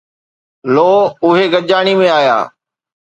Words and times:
لو، 0.73 0.89
اهي 1.25 1.45
گڏجاڻي 1.53 1.93
۾ 2.01 2.05
آيا 2.19 2.37